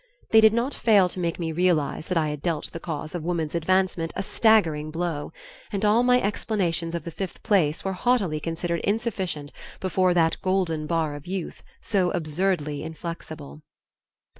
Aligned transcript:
They 0.31 0.41
did 0.41 0.51
not 0.51 0.73
fail 0.73 1.07
to 1.09 1.19
make 1.19 1.37
me 1.37 1.51
realize 1.51 2.07
that 2.07 2.17
I 2.17 2.29
had 2.29 2.41
dealt 2.41 2.71
the 2.71 2.79
cause 2.79 3.13
of 3.13 3.21
woman's 3.23 3.53
advancement 3.53 4.11
a 4.15 4.23
staggering 4.23 4.89
blow, 4.89 5.31
and 5.71 5.85
all 5.85 6.01
my 6.01 6.19
explanations 6.19 6.95
of 6.95 7.03
the 7.03 7.11
fifth 7.11 7.43
place 7.43 7.85
were 7.85 7.93
haughtily 7.93 8.39
considered 8.39 8.79
insufficient 8.79 9.51
before 9.79 10.15
that 10.15 10.37
golden 10.41 10.87
Bar 10.87 11.13
of 11.13 11.27
Youth, 11.27 11.61
so 11.83 12.09
absurdly 12.13 12.81
inflexible! 12.81 13.61